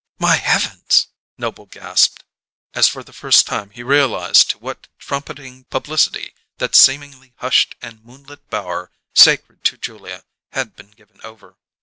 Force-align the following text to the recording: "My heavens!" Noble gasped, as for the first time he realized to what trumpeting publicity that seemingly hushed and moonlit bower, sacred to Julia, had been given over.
"My 0.17 0.37
heavens!" 0.37 1.09
Noble 1.37 1.67
gasped, 1.67 2.23
as 2.73 2.87
for 2.87 3.03
the 3.03 3.13
first 3.13 3.45
time 3.45 3.69
he 3.69 3.83
realized 3.83 4.49
to 4.49 4.57
what 4.57 4.87
trumpeting 4.97 5.65
publicity 5.65 6.33
that 6.57 6.73
seemingly 6.73 7.33
hushed 7.35 7.75
and 7.83 8.03
moonlit 8.03 8.49
bower, 8.49 8.89
sacred 9.13 9.63
to 9.65 9.77
Julia, 9.77 10.23
had 10.53 10.75
been 10.75 10.89
given 10.89 11.21
over. 11.23 11.55